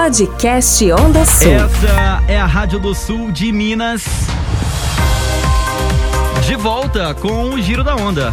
[0.00, 1.50] Podcast Onda Sul.
[1.50, 4.04] Essa é a Rádio do Sul de Minas.
[6.46, 8.32] De volta com o Giro da Onda.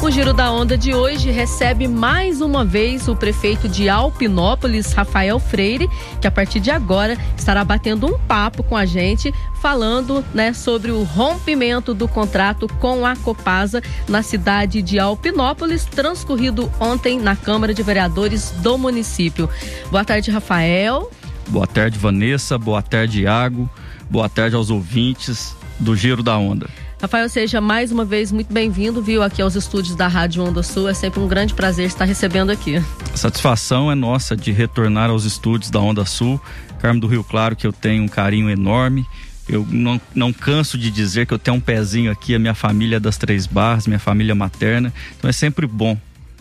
[0.00, 5.40] O Giro da Onda de hoje recebe mais uma vez o prefeito de Alpinópolis, Rafael
[5.40, 5.88] Freire,
[6.20, 10.92] que a partir de agora estará batendo um papo com a gente, falando né, sobre
[10.92, 17.74] o rompimento do contrato com a Copasa na cidade de Alpinópolis, transcorrido ontem na Câmara
[17.74, 19.50] de Vereadores do município.
[19.90, 21.10] Boa tarde, Rafael.
[21.48, 22.56] Boa tarde, Vanessa.
[22.56, 23.68] Boa tarde, Iago.
[24.08, 26.68] Boa tarde aos ouvintes do Giro da Onda.
[27.00, 30.88] Rafael, seja mais uma vez muito bem-vindo, viu, aqui aos estúdios da Rádio Onda Sul.
[30.88, 32.82] É sempre um grande prazer estar recebendo aqui.
[33.14, 36.40] A satisfação é nossa de retornar aos estúdios da Onda Sul.
[36.80, 39.06] Carmo do Rio Claro, que eu tenho um carinho enorme.
[39.48, 42.98] Eu não, não canso de dizer que eu tenho um pezinho aqui, a minha família
[42.98, 44.92] das Três Barras, minha família materna.
[45.16, 45.96] Então é sempre bom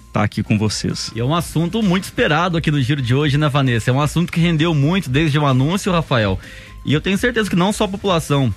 [0.08, 1.12] estar aqui com vocês.
[1.16, 3.92] E é um assunto muito esperado aqui no Giro de hoje, né, Vanessa?
[3.92, 6.40] É um assunto que rendeu muito desde o anúncio, Rafael.
[6.84, 8.52] E eu tenho certeza que não só a população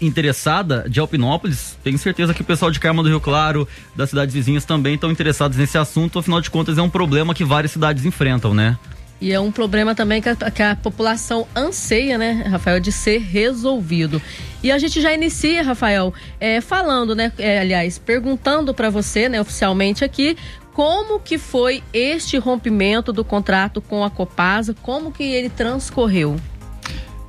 [0.00, 4.34] interessada de Alpinópolis, tenho certeza que o pessoal de Carmo do Rio Claro, das cidades
[4.34, 8.04] vizinhas também estão interessados nesse assunto, afinal de contas é um problema que várias cidades
[8.04, 8.78] enfrentam, né?
[9.20, 13.18] E é um problema também que a, que a, população anseia, né, Rafael, de ser
[13.18, 14.20] resolvido.
[14.62, 19.40] E a gente já inicia, Rafael, é, falando, né, é, aliás, perguntando para você, né,
[19.40, 20.36] oficialmente aqui,
[20.74, 26.36] como que foi este rompimento do contrato com a Copasa, como que ele transcorreu?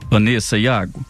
[0.10, 1.06] Vanessa, Iago,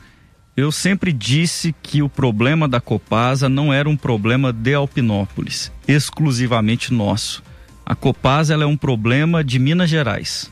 [0.55, 6.93] eu sempre disse que o problema da Copasa não era um problema de Alpinópolis, exclusivamente
[6.93, 7.43] nosso.
[7.85, 10.49] A Copasa é um problema de Minas Gerais.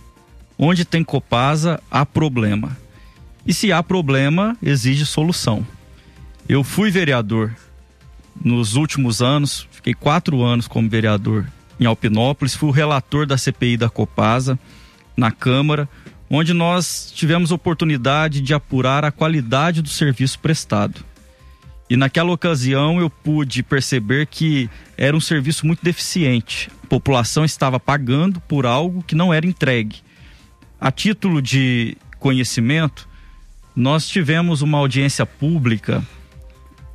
[0.58, 2.78] Onde tem Copasa, há problema.
[3.48, 5.66] E se há problema, exige solução.
[6.50, 7.56] Eu fui vereador
[8.44, 11.48] nos últimos anos, fiquei quatro anos como vereador
[11.80, 14.60] em Alpinópolis, fui o relator da CPI da Copasa
[15.16, 15.88] na Câmara
[16.30, 21.04] onde nós tivemos oportunidade de apurar a qualidade do serviço prestado.
[21.90, 26.70] E naquela ocasião eu pude perceber que era um serviço muito deficiente.
[26.84, 29.98] A população estava pagando por algo que não era entregue.
[30.80, 33.08] A título de conhecimento,
[33.76, 36.04] nós tivemos uma audiência pública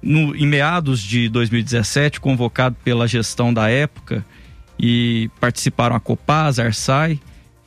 [0.02, 4.24] no, em meados de 2017, convocado pela gestão da época,
[4.78, 7.20] e participaram a Copasa, a Arsai,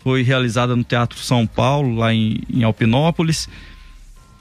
[0.04, 3.48] foi realizada no Teatro São Paulo, lá em, em Alpinópolis.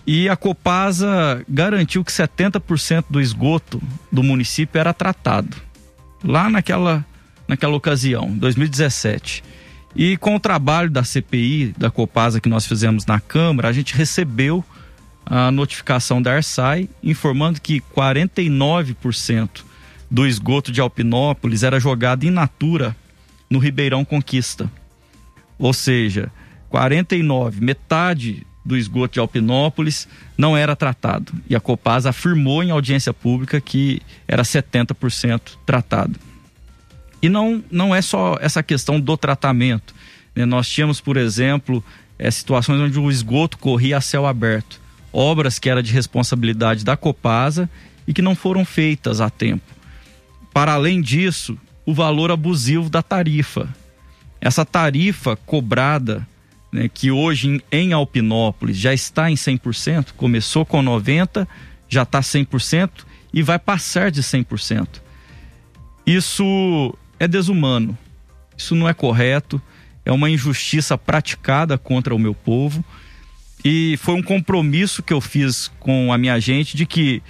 [0.06, 5.56] E a Copasa garantiu que 70% do esgoto do município era tratado.
[6.24, 7.04] Lá naquela,
[7.46, 9.44] naquela ocasião, 2017.
[9.94, 13.94] E com o trabalho da CPI, da Copasa que nós fizemos na Câmara, a gente
[13.94, 14.64] recebeu
[15.26, 19.48] a notificação da Arsai informando que 49%
[20.10, 22.96] do esgoto de Alpinópolis era jogado in natura
[23.48, 24.70] no Ribeirão Conquista.
[25.60, 26.32] Ou seja,
[26.70, 31.32] 49, metade do esgoto de Alpinópolis não era tratado.
[31.48, 36.18] E a Copasa afirmou em audiência pública que era 70% tratado.
[37.22, 39.94] E não, não é só essa questão do tratamento.
[40.34, 40.46] Né?
[40.46, 41.84] Nós tínhamos, por exemplo,
[42.18, 44.80] é, situações onde o esgoto corria a céu aberto.
[45.12, 47.68] Obras que era de responsabilidade da Copasa
[48.06, 49.74] e que não foram feitas a tempo.
[50.54, 53.68] Para além disso, o valor abusivo da tarifa.
[54.40, 56.26] Essa tarifa cobrada,
[56.72, 61.46] né, que hoje em, em Alpinópolis já está em 100%, começou com 90%,
[61.88, 62.90] já está 100%
[63.32, 65.00] e vai passar de 100%.
[66.06, 67.96] Isso é desumano,
[68.56, 69.60] isso não é correto,
[70.04, 72.84] é uma injustiça praticada contra o meu povo.
[73.62, 77.22] E foi um compromisso que eu fiz com a minha gente de que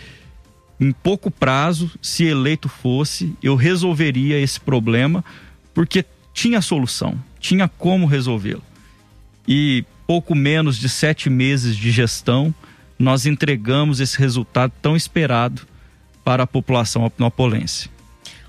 [0.81, 5.23] em pouco prazo, se eleito fosse, eu resolveria esse problema,
[5.75, 8.63] porque tinha solução, tinha como resolvê-lo.
[9.47, 12.55] E pouco menos de sete meses de gestão,
[12.99, 15.63] nós entregamos esse resultado tão esperado
[16.25, 17.89] para a população opnopolense.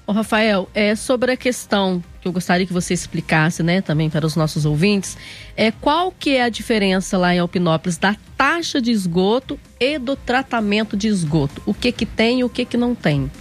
[0.05, 4.25] Ô Rafael, é sobre a questão que eu gostaria que você explicasse, né, também para
[4.25, 5.17] os nossos ouvintes,
[5.55, 10.15] é qual que é a diferença lá em Alpinópolis da taxa de esgoto e do
[10.15, 11.61] tratamento de esgoto?
[11.65, 13.31] O que que tem e o que que não tem?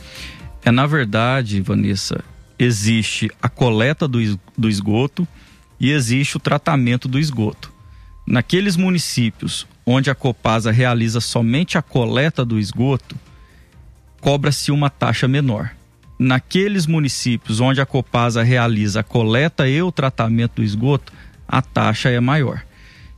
[0.65, 2.23] É na verdade, Vanessa,
[2.61, 4.21] existe a coleta do,
[4.69, 5.27] esgoto
[5.81, 7.73] e existe o tratamento do esgoto.
[8.27, 13.17] Naqueles municípios onde a Copasa realiza somente a coleta do esgoto,
[14.21, 15.71] cobra-se uma taxa menor.
[16.19, 21.15] Naqueles municípios onde a Copasa realiza a coleta e o tratamento do esgoto,
[21.49, 22.63] a taxa é maior.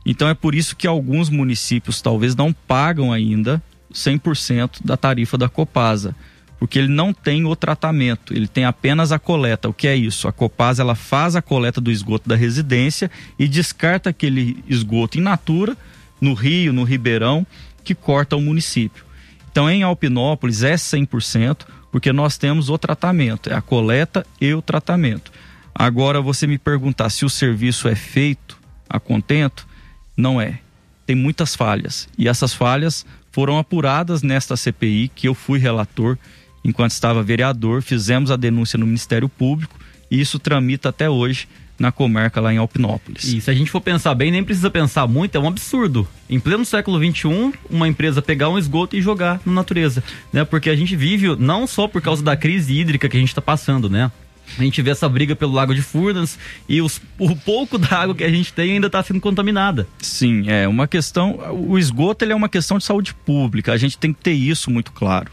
[0.05, 3.61] Então é por isso que alguns municípios talvez não pagam ainda
[3.93, 6.15] 100% da tarifa da Copasa
[6.63, 9.67] porque ele não tem o tratamento, ele tem apenas a coleta.
[9.67, 10.29] O que é isso?
[10.29, 15.21] A Copasa ela faz a coleta do esgoto da residência e descarta aquele esgoto in
[15.23, 15.75] natura
[16.21, 17.45] no rio, no ribeirão,
[17.83, 19.03] que corta o município.
[19.51, 24.61] Então em Alpinópolis é 100%, porque nós temos o tratamento, é a coleta e o
[24.61, 25.33] tratamento.
[25.75, 28.57] Agora você me perguntar se o serviço é feito
[28.89, 29.67] a contento,
[30.15, 30.59] não é.
[31.05, 36.17] Tem muitas falhas e essas falhas foram apuradas nesta CPI que eu fui relator
[36.63, 39.79] enquanto estava vereador, fizemos a denúncia no Ministério Público
[40.09, 43.25] e isso tramita até hoje na comarca lá em Alpinópolis.
[43.25, 46.07] E se a gente for pensar bem, nem precisa pensar muito, é um absurdo.
[46.29, 50.45] Em pleno século XXI, uma empresa pegar um esgoto e jogar na natureza, né?
[50.45, 53.41] Porque a gente vive, não só por causa da crise hídrica que a gente está
[53.41, 54.11] passando, né?
[54.57, 56.37] A gente vê essa briga pelo Lago de Furnas
[56.67, 59.87] e os, o pouco da água que a gente tem ainda está sendo contaminada.
[59.99, 61.39] Sim, é uma questão.
[61.67, 63.71] O esgoto ele é uma questão de saúde pública.
[63.71, 65.31] A gente tem que ter isso muito claro.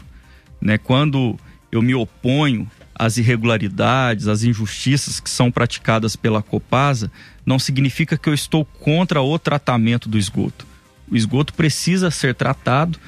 [0.61, 0.77] Né?
[0.77, 1.37] Quando
[1.71, 7.11] eu me oponho às irregularidades, às injustiças que são praticadas pela Copasa,
[7.45, 10.67] não significa que eu estou contra o tratamento do esgoto.
[11.09, 12.99] O esgoto precisa ser tratado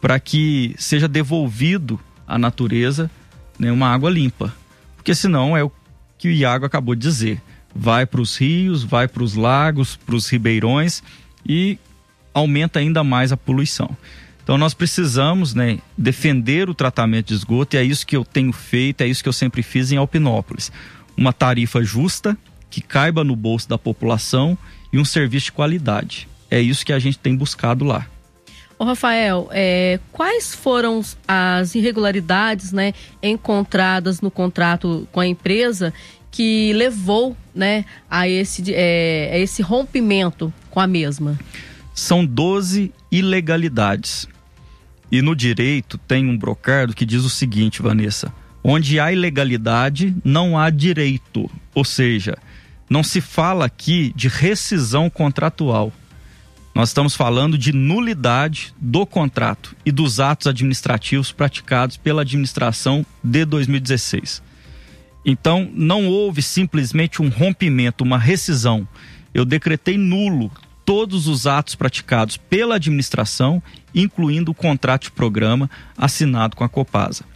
[0.00, 3.10] para que seja devolvido à natureza
[3.58, 4.54] né, uma água limpa.
[4.96, 5.72] Porque senão é o
[6.18, 7.40] que o Iago acabou de dizer.
[7.74, 11.02] Vai para os rios, vai para os lagos, para os ribeirões
[11.46, 11.78] e
[12.34, 13.96] aumenta ainda mais a poluição.
[14.48, 18.50] Então nós precisamos né, defender o tratamento de esgoto e é isso que eu tenho
[18.50, 20.72] feito, é isso que eu sempre fiz em Alpinópolis.
[21.14, 22.34] Uma tarifa justa,
[22.70, 24.56] que caiba no bolso da população
[24.90, 26.26] e um serviço de qualidade.
[26.50, 28.06] É isso que a gente tem buscado lá.
[28.78, 35.92] Ô Rafael, é, quais foram as irregularidades né, encontradas no contrato com a empresa
[36.30, 41.38] que levou né, a, esse, é, a esse rompimento com a mesma?
[41.94, 44.26] São 12 ilegalidades.
[45.10, 48.32] E no direito tem um brocardo que diz o seguinte, Vanessa:
[48.62, 51.50] onde há ilegalidade, não há direito.
[51.74, 52.36] Ou seja,
[52.88, 55.92] não se fala aqui de rescisão contratual.
[56.74, 63.44] Nós estamos falando de nulidade do contrato e dos atos administrativos praticados pela administração de
[63.44, 64.42] 2016.
[65.24, 68.86] Então, não houve simplesmente um rompimento, uma rescisão.
[69.34, 70.52] Eu decretei nulo
[70.88, 73.62] todos os atos praticados pela administração,
[73.94, 75.68] incluindo o contrato de programa
[75.98, 77.26] assinado com a Copasa.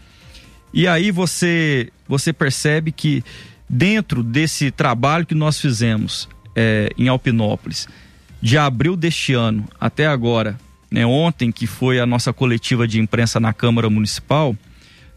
[0.73, 3.23] E aí você, você percebe que
[3.69, 7.87] dentro desse trabalho que nós fizemos é, em Alpinópolis,
[8.41, 10.59] de abril deste ano até agora,
[10.91, 14.57] né, ontem que foi a nossa coletiva de imprensa na Câmara Municipal,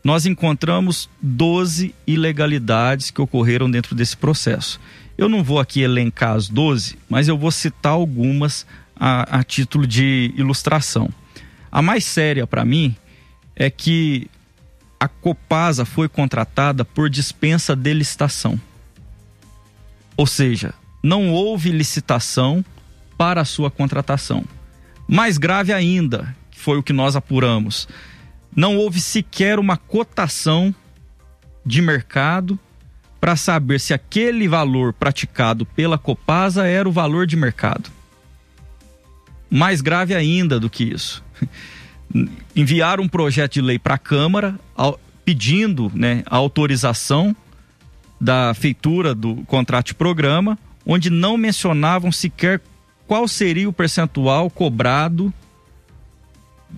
[0.04, 4.78] nós encontramos 12 ilegalidades que ocorreram dentro desse processo.
[5.18, 8.66] Eu não vou aqui elencar as 12, mas eu vou citar algumas
[8.96, 11.10] a, a título de ilustração.
[11.72, 12.96] A mais séria para mim
[13.56, 14.30] é que
[15.00, 18.60] a Copasa foi contratada por dispensa de licitação.
[20.18, 20.74] Ou seja,
[21.04, 22.64] não houve licitação
[23.18, 24.44] para a sua contratação.
[25.08, 27.88] Mais grave ainda, que foi o que nós apuramos,
[28.56, 30.74] não houve sequer uma cotação
[31.66, 32.60] de mercado
[33.20, 37.90] para saber se aquele valor praticado pela Copasa era o valor de mercado.
[39.50, 41.24] Mais grave ainda do que isso.
[42.56, 44.60] Enviaram um projeto de lei para a Câmara
[45.24, 47.36] pedindo né, a autorização
[48.22, 52.62] da feitura do contrato de programa, onde não mencionavam sequer
[53.08, 55.34] qual seria o percentual cobrado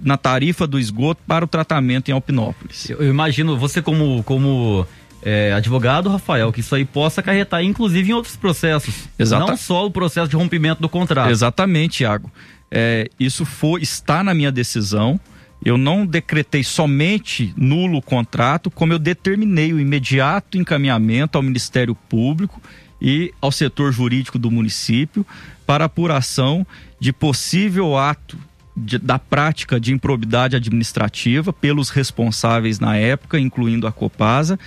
[0.01, 2.89] na tarifa do esgoto para o tratamento em Alpinópolis.
[2.89, 4.85] Eu, imagino você como, como
[5.21, 9.07] é, advogado, Rafael, que isso aí possa acarretar, inclusive, em outros processos.
[9.17, 9.47] Exato.
[9.47, 11.29] Não só o processo de rompimento do contrato.
[11.29, 12.31] Exatamente, Iago.
[12.69, 15.19] É, isso foi, está na minha decisão.
[15.63, 21.95] Eu não decretei somente nulo o contrato, como eu determinei o imediato encaminhamento ao Ministério
[21.95, 22.61] Público
[23.01, 25.25] e ao setor jurídico do município
[25.65, 26.65] para apuração
[26.99, 28.37] de possível ato
[28.75, 34.59] de, da prática de improbidade administrativa pelos responsáveis na época, incluindo a Copasa,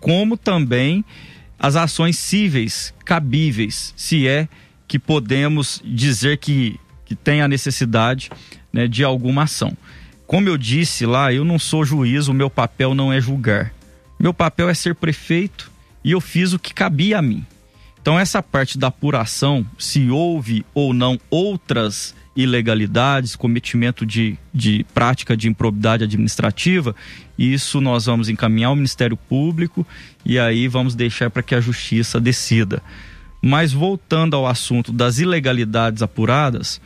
[0.00, 1.04] como também
[1.58, 4.48] as ações cíveis cabíveis, se é
[4.86, 8.30] que podemos dizer que, que tem a necessidade
[8.72, 9.76] né, de alguma ação.
[10.26, 13.72] Como eu disse lá, eu não sou juiz, o meu papel não é julgar.
[14.18, 15.70] Meu papel é ser prefeito
[16.04, 17.44] e eu fiz o que cabia a mim.
[18.00, 25.36] Então, essa parte da apuração, se houve ou não outras ilegalidades, cometimento de, de prática
[25.36, 26.94] de improbidade administrativa,
[27.36, 29.86] isso nós vamos encaminhar ao Ministério Público
[30.24, 32.80] e aí vamos deixar para que a Justiça decida.
[33.42, 36.80] Mas voltando ao assunto das ilegalidades apuradas,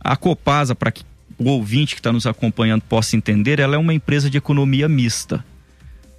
[0.00, 1.04] a Copasa, para que
[1.38, 5.44] o ouvinte que está nos acompanhando possa entender, ela é uma empresa de economia mista.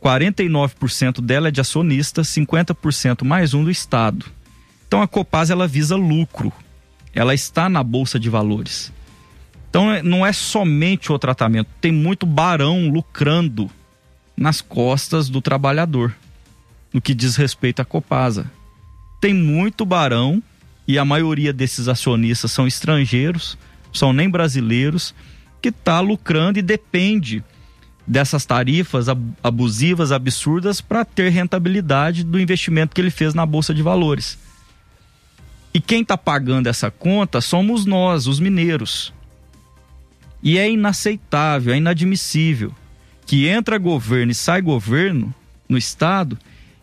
[0.01, 4.25] 49% dela é de acionista, 50% mais um do Estado.
[4.87, 6.51] Então a Copasa ela visa lucro.
[7.13, 8.91] Ela está na bolsa de valores.
[9.69, 13.69] Então é, não é somente o tratamento, tem muito barão lucrando
[14.35, 16.15] nas costas do trabalhador
[16.93, 18.49] no que diz respeito à Copasa.
[19.19, 20.41] Tem muito barão
[20.87, 23.57] e a maioria desses acionistas são estrangeiros,
[23.93, 25.13] são nem brasileiros,
[25.61, 27.43] que está lucrando e depende
[28.05, 29.07] dessas tarifas
[29.43, 34.37] abusivas, absurdas, para ter rentabilidade do investimento que ele fez na Bolsa de Valores.
[35.77, 39.13] E quem está pagando essa conta somos nós, os mineiros.
[40.41, 42.73] E é inaceitável, é inadmissível
[43.27, 45.31] que entra governo e sai governo
[45.69, 46.35] no Estado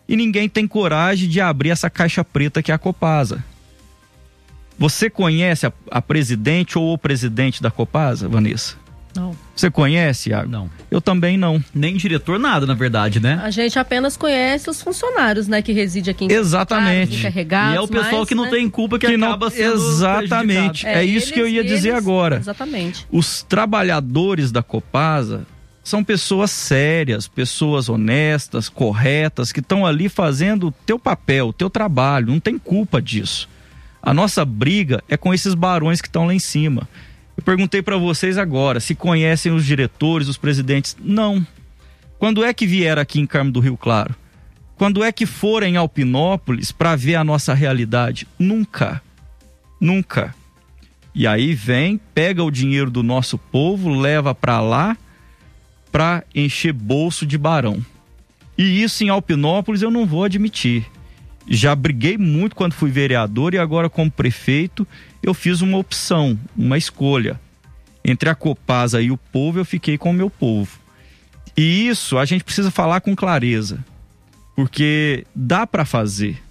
[0.07, 3.43] e ninguém tem coragem de abrir essa caixa preta que é a Copasa.
[4.79, 8.77] Você conhece a, a presidente ou o presidente da Copasa, Vanessa?
[9.15, 9.35] Não.
[9.55, 10.49] Você conhece, Iago?
[10.49, 10.69] Não.
[10.91, 11.63] Eu também não.
[11.73, 13.39] Nem diretor, nada, na verdade, né?
[13.43, 17.19] A gente apenas conhece os funcionários, né, que residem aqui em Exatamente.
[17.19, 18.49] Encarregados, e é o pessoal mas, que não né?
[18.51, 19.51] tem culpa que, Que acaba não...
[19.51, 20.85] sendo Exatamente.
[20.85, 22.37] É, isso que eu ia eles- dizer eles- agora.
[22.37, 23.07] Exatamente.
[23.11, 25.45] Os trabalhadores da Copasa
[25.83, 31.69] são pessoas sérias, pessoas honestas, corretas, que estão ali fazendo o teu papel, o teu
[31.69, 33.47] trabalho, não tem culpa disso.
[34.01, 36.87] A nossa briga é com esses barões que estão lá em cima.
[37.37, 40.95] Eu perguntei para vocês agora se conhecem os diretores, os presidentes.
[40.99, 41.45] Não.
[42.17, 44.15] Quando é que vieram aqui em Carmo do Rio Claro?
[44.75, 48.27] Quando é que foram em Alpinópolis para ver a nossa realidade?
[48.37, 49.01] Nunca.
[49.79, 50.33] Nunca.
[51.13, 54.97] E aí vem, pega o dinheiro do nosso povo, leva para lá
[55.91, 57.83] para encher bolso de barão.
[58.57, 60.85] E isso em Alpinópolis eu não vou admitir.
[61.47, 64.87] Já briguei muito quando fui vereador e agora como prefeito
[65.21, 67.39] eu fiz uma opção, uma escolha.
[68.03, 70.79] Entre a Copasa e o povo eu fiquei com o meu povo.
[71.57, 73.83] E isso a gente precisa falar com clareza.
[74.55, 76.41] Porque dá para fazer.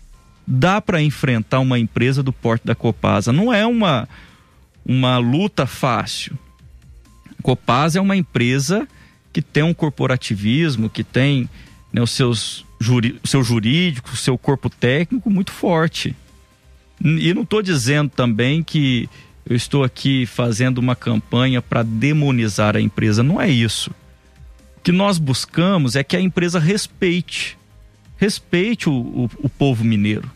[0.46, 3.32] Dá para enfrentar uma empresa do porte da Copasa.
[3.32, 4.08] Não é uma
[4.84, 6.38] uma luta fácil.
[7.42, 8.86] Copasa é uma empresa
[9.32, 11.48] que tem um corporativismo, que tem
[11.92, 16.14] né, os seus juri, seu jurídico, seu corpo técnico muito forte.
[17.02, 19.08] E não estou dizendo também que
[19.46, 23.22] eu estou aqui fazendo uma campanha para demonizar a empresa.
[23.22, 23.90] Não é isso.
[24.78, 27.58] O que nós buscamos é que a empresa respeite.
[28.16, 30.30] Respeite o, o, o povo mineiro.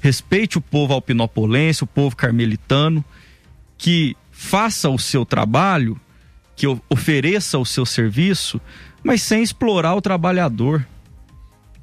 [0.00, 3.04] Respeite o povo alpinopolense, o povo carmelitano.
[3.78, 5.98] Que faça o seu trabalho,
[6.56, 8.60] que ofereça o seu serviço,
[9.02, 10.86] mas sem explorar o trabalhador.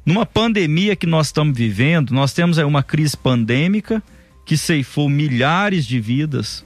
[0.08, 4.02] Numa pandemia que nós estamos vivendo, nós temos aí uma crise pandêmica
[4.46, 6.66] que ceifou milhares de vidas,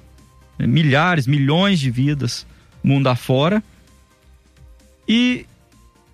[0.60, 2.46] né, milhares, milhões de vidas
[2.84, 3.64] mundo afora.
[5.10, 5.48] E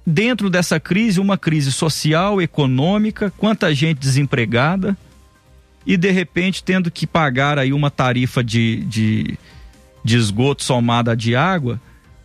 [0.06, 4.98] dentro dessa crise, uma crise social, econômica, quanta gente desempregada
[5.86, 9.38] e de repente tendo que pagar aí uma tarifa de, de,
[10.02, 11.78] de esgoto somada de água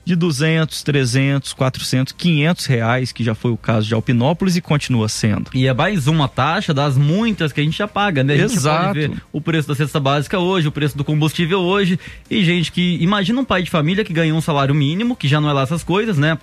[0.04, 5.08] de 200, 300, 400, 500 reais, que já foi o caso de Alpinópolis e continua
[5.08, 5.50] sendo.
[5.54, 8.34] E é mais uma taxa das muitas que a gente já paga, né?
[8.34, 8.86] A gente Exato.
[8.86, 11.98] pode ver o preço da cesta básica hoje, o preço do combustível hoje.
[12.30, 12.98] E gente que.
[13.00, 15.62] Imagina um pai de família que ganha um salário mínimo, que já não é lá
[15.62, 16.36] essas coisas, né?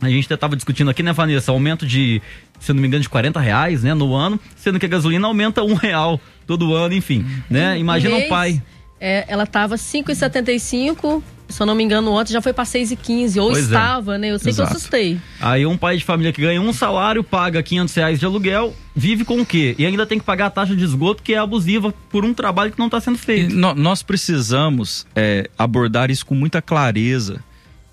[0.00, 1.50] A gente até tava discutindo aqui, né, Vanessa?
[1.50, 2.20] Aumento de,
[2.60, 5.62] se não me engano, de 40 reais, né, no ano, sendo que a gasolina aumenta
[5.62, 7.78] um real todo ano, enfim, né?
[7.78, 8.62] Imagina um mês, pai.
[9.00, 13.50] É, ela tava 5,75, se eu não me engano, ontem já foi para 6,15, ou
[13.50, 13.66] Pois é.
[13.66, 14.28] estava, né?
[14.32, 14.68] Eu sei Exato.
[14.68, 15.20] que eu assustei.
[15.40, 19.24] Aí um pai de família que ganha um salário, paga 500 reais de aluguel, vive
[19.24, 19.74] com o quê?
[19.78, 22.72] E ainda tem que pagar a taxa de esgoto que é abusiva por um trabalho
[22.72, 23.54] que não está sendo E feito.
[23.54, 27.40] nó- nós precisamos é, abordar isso com muita clareza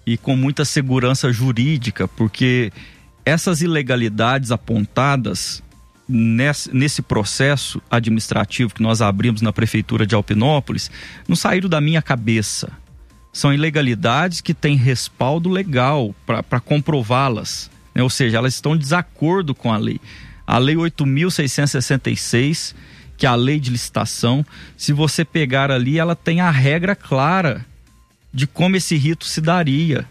[0.06, 2.72] e com muita segurança jurídica, porque
[3.26, 5.64] essas ilegalidades apontadas
[6.10, 10.92] nesse, nesse processo administrativo que nós abrimos na prefeitura de Alpinópolis
[11.28, 12.70] não saíram da minha cabeça.
[13.34, 17.70] São ilegalidades que têm respaldo legal para comprová-las.
[17.94, 18.04] né?
[18.04, 20.00] Ou seja, elas estão em desacordo com a lei.
[20.46, 22.76] A lei 8.666,
[23.18, 24.46] que é a lei de licitação,
[24.78, 27.66] se você pegar ali, ela tem a regra clara
[28.32, 30.06] de como esse rito se daria.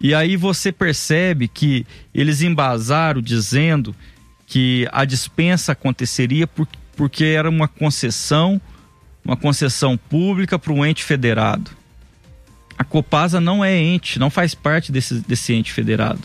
[0.00, 3.94] E aí você percebe que eles embasaram dizendo
[4.46, 8.60] que a dispensa aconteceria por, porque era uma concessão,
[9.24, 11.70] uma concessão pública para um ente federado.
[12.76, 16.22] A Copasa não é ente, não faz parte desse, desse ente federado.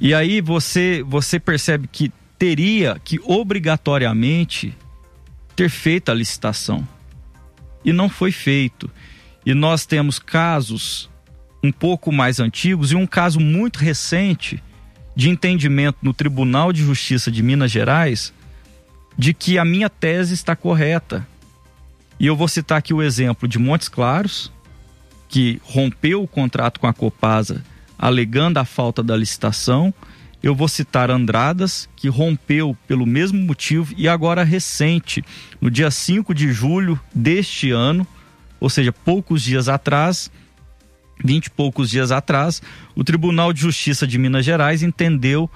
[0.00, 4.74] E aí você, você percebe que teria que obrigatoriamente
[5.54, 6.86] ter feito a licitação.
[7.84, 8.90] E não foi feito.
[9.46, 11.08] E nós temos casos
[11.62, 14.62] um pouco mais antigos e um caso muito recente
[15.14, 18.32] de entendimento no Tribunal de Justiça de Minas Gerais
[19.16, 21.26] de que a minha tese está correta.
[22.18, 24.50] E eu vou citar aqui o exemplo de Montes Claros,
[25.32, 27.64] que rompeu o contrato com a Copasa
[27.98, 29.94] alegando a falta da licitação.
[30.42, 35.24] Eu vou citar Andradas, que rompeu pelo mesmo motivo e agora recente,
[35.58, 38.06] no dia 5 de julho deste ano,
[38.60, 40.30] ou seja, poucos dias atrás,
[41.24, 42.60] vinte e poucos dias atrás,
[42.94, 45.48] o Tribunal de Justiça de Minas Gerais entendeu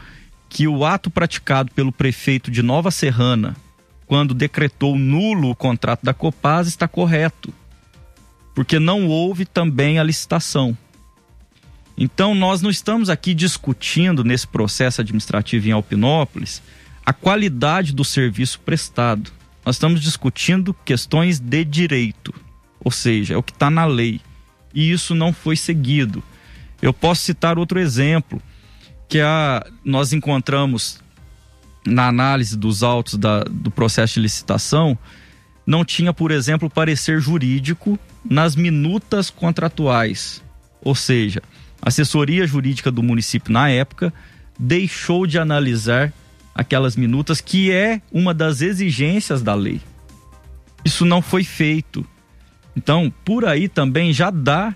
[0.49, 3.55] que o ato praticado pelo prefeito de Nova Serrana,
[4.07, 7.53] quando decretou nulo o contrato da Copasa, está correto,
[8.57, 10.75] porque não houve também a licitação.
[11.95, 16.63] Então, nós não estamos aqui discutindo nesse processo administrativo em Alpinópolis
[17.05, 19.31] a qualidade do serviço prestado.
[19.63, 22.35] Nós estamos discutindo questões de direito,
[22.81, 24.23] ou seja, é o que está na lei
[24.75, 26.23] e isso não foi seguido.
[26.81, 28.41] Eu posso citar outro exemplo,
[29.07, 30.99] que a, nós encontramos
[31.87, 34.99] na análise dos autos da, do processo de licitação,
[35.67, 40.43] não tinha, por exemplo, parecer jurídico nas minutas contratuais.
[40.81, 41.43] Ou seja,
[41.83, 44.13] a assessoria jurídica do município na época
[44.59, 46.13] deixou de analisar
[46.55, 49.81] aquelas minutas, que é uma das exigências da lei.
[50.85, 52.07] Isso não foi feito.
[52.77, 54.75] Então, por aí também já dá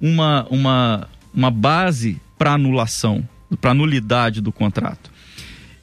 [0.00, 3.26] uma, uma, uma base para anulação,
[3.60, 5.12] para nulidade do contrato.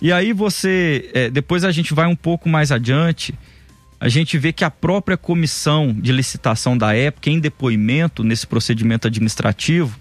[0.02, 3.34] E aí você, é, depois a gente vai um pouco mais adiante,
[4.00, 9.08] a gente vê que a própria comissão de licitação da época, em depoimento nesse procedimento
[9.08, 10.00] administrativo,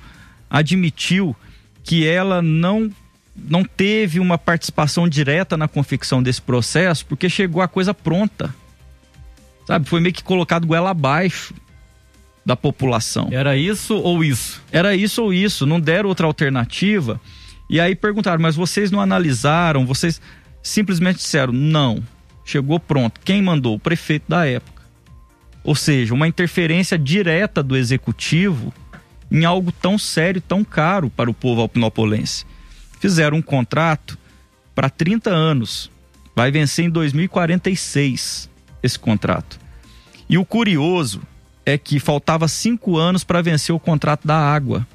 [0.48, 1.34] admitiu
[1.82, 2.90] que ela não
[3.36, 8.52] não teve uma participação direta na confecção desse processo porque chegou a coisa pronta.
[9.64, 11.54] Sabe, foi meio que colocado goela abaixo
[12.44, 13.28] da população.
[13.30, 14.60] Era isso ou isso?
[14.72, 17.20] Era isso ou isso, não deram outra alternativa.
[17.70, 19.86] E aí perguntaram, mas vocês não analisaram?
[19.86, 20.20] Vocês
[20.62, 22.02] simplesmente disseram, não,
[22.48, 23.20] chegou pronto.
[23.22, 23.74] Quem mandou?
[23.74, 24.82] O prefeito da época.
[25.62, 28.72] Ou seja, uma interferência direta do executivo
[29.30, 32.46] em algo tão sério, tão caro para o povo alpinopolense.
[32.98, 34.16] Fizeram um contrato
[34.74, 35.90] para 30 anos.
[36.34, 38.48] Vai vencer em 2046
[38.82, 39.60] esse contrato.
[40.26, 41.20] E o curioso
[41.66, 44.86] é que faltava cinco anos para vencer o contrato da água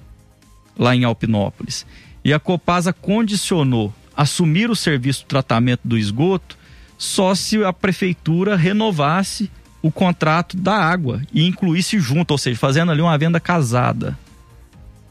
[0.76, 1.86] lá em Alpinópolis.
[2.26, 6.58] E a Copasa condicionou assumir o serviço de tratamento do esgoto
[7.04, 12.94] só se a prefeitura renovasse o contrato da água e incluísse junto, ou seja, fazendo
[12.94, 14.18] ali uma venda casada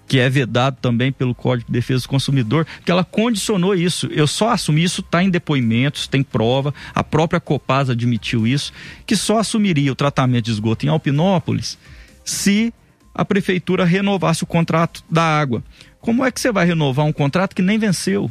[0.08, 4.08] que é vedado também pelo Código de Defesa do Consumidor, que ela condicionou isso.
[4.10, 8.72] Eu só assumi isso, está em depoimentos, tem prova, a própria Copasa admitiu isso,
[9.06, 11.78] que só assumiria o tratamento de esgoto em Alpinópolis
[12.24, 12.74] se
[13.14, 15.62] a prefeitura renovasse o contrato da água.
[16.00, 18.30] Como é que você vai renovar um contrato que nem venceu?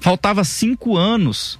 [0.00, 1.58] Faltava cinco anos,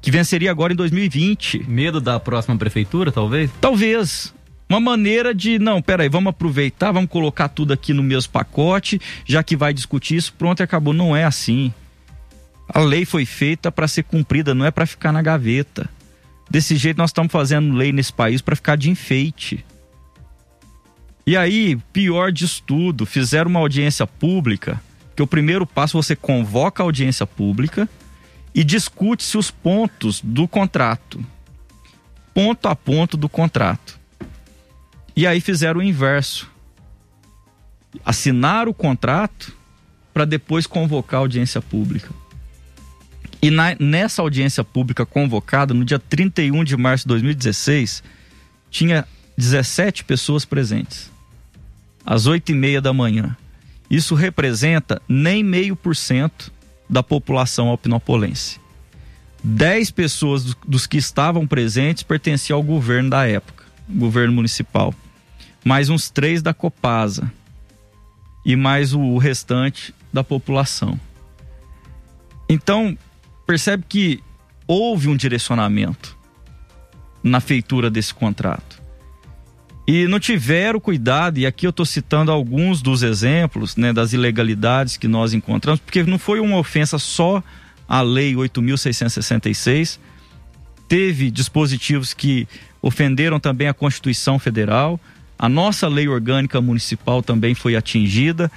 [0.00, 1.64] que venceria agora em 2020.
[1.68, 3.50] Medo da próxima prefeitura, talvez?
[3.60, 4.34] Talvez
[4.68, 9.42] uma maneira de, não, peraí, vamos aproveitar, vamos colocar tudo aqui no mesmo pacote, já
[9.42, 10.92] que vai discutir isso, pronto, acabou.
[10.92, 11.72] Não é assim.
[12.68, 15.88] A lei foi feita para ser cumprida, não é para ficar na gaveta.
[16.50, 19.64] Desse jeito nós estamos fazendo lei nesse país para ficar de enfeite.
[21.26, 24.80] E aí, pior disso tudo, fizeram uma audiência pública,
[25.16, 27.88] que o primeiro passo você convoca a audiência pública
[28.54, 31.24] e discute-se os pontos do contrato.
[32.34, 33.98] Ponto a ponto do contrato.
[35.14, 36.50] E aí fizeram o inverso.
[38.04, 39.56] Assinaram o contrato
[40.12, 42.10] para depois convocar a audiência pública.
[43.40, 48.02] E na, nessa audiência pública convocada, no dia 31 de março de 2016,
[48.70, 49.06] tinha
[49.36, 51.10] 17 pessoas presentes.
[52.04, 53.36] Às 8 e meia da manhã.
[53.90, 56.52] Isso representa nem meio por cento
[56.88, 58.60] da população alpinopolense.
[59.42, 64.94] 10 pessoas dos que estavam presentes pertenciam ao governo da época, governo municipal
[65.64, 67.30] mais uns três da Copasa
[68.44, 70.98] e mais o restante da população.
[72.48, 72.96] Então,
[73.46, 74.22] percebe que
[74.66, 76.16] houve um direcionamento
[77.22, 78.77] na feitura desse contrato.
[79.90, 84.98] E não tiveram cuidado, e aqui eu estou citando alguns dos exemplos né, das ilegalidades
[84.98, 87.42] que nós encontramos, porque não foi uma ofensa só
[87.88, 89.98] à Lei 8.666,
[90.86, 92.46] teve dispositivos que
[92.82, 95.00] ofenderam também a Constituição Federal,
[95.38, 98.52] a nossa lei orgânica municipal também foi atingida.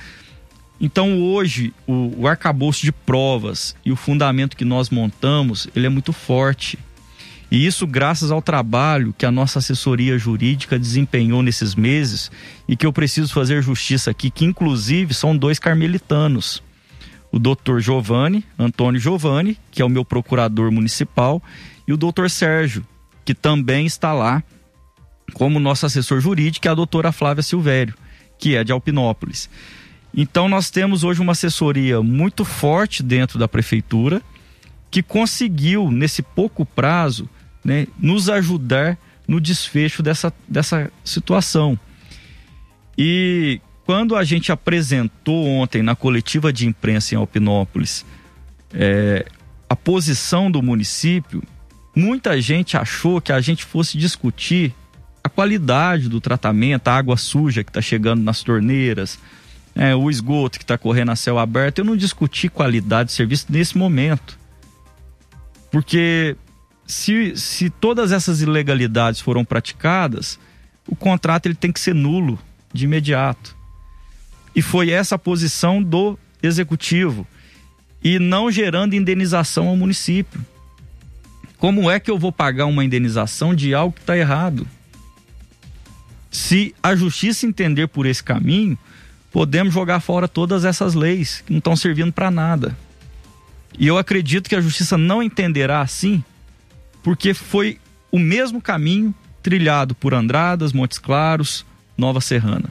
[0.82, 5.90] Então hoje o, o arcabouço de provas e o fundamento que nós montamos, ele é
[5.90, 6.78] muito forte.
[7.52, 12.32] E isso graças ao trabalho que a nossa assessoria jurídica desempenhou nesses meses
[12.66, 16.64] e que eu preciso fazer justiça aqui, que inclusive são dois carmelitanos.
[17.32, 21.42] o doutor Giovanni, Antônio Giovanni, que é o meu procurador municipal,
[21.88, 22.86] e o doutor Sérgio,
[23.24, 24.44] que também está lá
[25.34, 27.94] como nosso assessor jurídico, é a doutora Flávia Silvério,
[28.38, 29.50] que é de Alpinópolis.
[30.14, 34.22] Então nós temos hoje uma assessoria muito forte dentro da prefeitura
[34.90, 37.30] que conseguiu, nesse pouco prazo,
[37.64, 38.98] né, nos ajudar
[39.28, 41.78] no desfecho dessa, dessa situação.
[42.98, 48.06] E quando a gente apresentou ontem na coletiva de imprensa em Alpinópolis
[48.74, 49.26] é,
[49.70, 51.42] a posição do município,
[51.96, 54.74] muita gente achou que a gente fosse discutir
[55.24, 59.20] a qualidade do tratamento, a água suja que está chegando nas torneiras,
[59.76, 61.80] é, o esgoto que está correndo a céu aberto.
[61.80, 64.38] Eu não discuti qualidade de serviço nesse momento.
[65.72, 66.36] Porque
[66.92, 70.38] se, se todas essas ilegalidades foram praticadas,
[70.86, 72.38] o contrato ele tem que ser nulo
[72.74, 73.56] de imediato.
[74.54, 77.26] E foi essa a posição do executivo.
[78.04, 80.44] E não gerando indenização ao município.
[81.58, 84.68] Como é que eu vou pagar uma indenização de algo que está errado?
[86.30, 88.78] Se a justiça entender por esse caminho,
[89.32, 92.78] podemos jogar fora todas essas leis que não estão servindo para nada.
[93.80, 96.22] E eu acredito que a justiça não entenderá assim,
[97.04, 97.80] porque foi
[98.12, 101.66] o mesmo caminho trilhado por Andradas, Montes Claros,
[101.98, 102.70] Nova Serrana.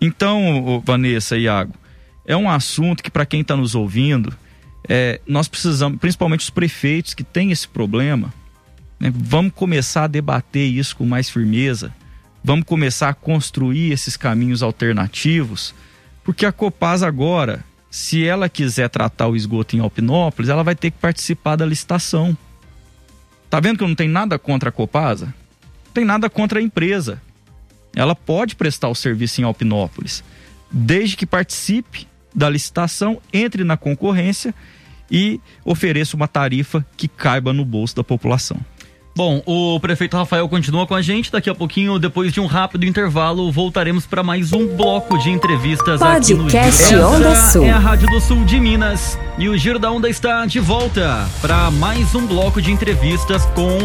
[0.00, 1.74] Então, Vanessa e Iago,
[2.24, 4.32] é um assunto que, para quem está nos ouvindo,
[4.88, 8.32] é, nós precisamos, principalmente os prefeitos que têm esse problema,
[8.98, 11.92] né, vamos começar a debater isso com mais firmeza,
[12.42, 15.74] vamos começar a construir esses caminhos alternativos,
[16.24, 20.90] porque a Copasa agora, se ela quiser tratar o esgoto em Alpinópolis, ela vai ter
[20.90, 22.36] que participar da licitação.
[23.50, 25.26] Tá vendo que eu não tenho nada contra a Copasa?
[25.86, 27.20] Não tem nada contra a empresa.
[27.94, 30.22] Ela pode prestar o serviço em Alpinópolis,
[30.70, 34.54] desde que participe da licitação, entre na concorrência
[35.10, 38.60] e ofereça uma tarifa que caiba no bolso da população.
[39.14, 41.30] Bom, o prefeito Rafael continua com a gente.
[41.32, 46.00] Daqui a pouquinho, depois de um rápido intervalo, voltaremos para mais um bloco de entrevistas
[46.00, 47.06] Podcast aqui no Giro.
[47.06, 47.64] Onda Sul.
[47.64, 51.28] é a Rádio do Sul de Minas e o Giro da Onda está de volta
[51.40, 53.78] para mais um bloco de entrevistas com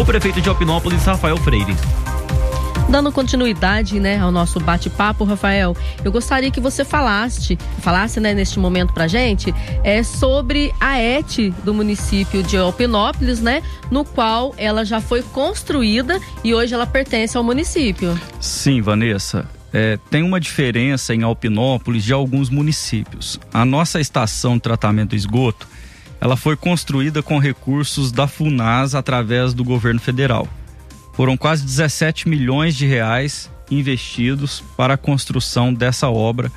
[0.00, 1.74] o prefeito de Alpinópolis, Rafael Freire.
[2.88, 8.58] Dando continuidade, né, ao nosso bate-papo, Rafael, eu gostaria que você falasse, falasse, né, neste
[8.58, 14.84] momento pra gente, é sobre a ET do município de Alpinópolis, né, no qual ela
[14.84, 18.18] já foi construída e hoje ela pertence ao município.
[18.40, 19.48] Sim, Vanessa.
[19.72, 23.40] É, tem uma diferença em Alpinópolis de alguns municípios.
[23.54, 25.66] A nossa estação de tratamento do esgoto,
[26.20, 30.46] ela foi construída com recursos da FUNAS através do governo federal.
[31.12, 36.50] Foram quase 17 milhões de reais investidos para a construção dessa obra